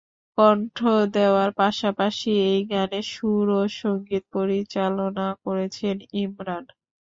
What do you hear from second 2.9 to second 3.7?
সুর ও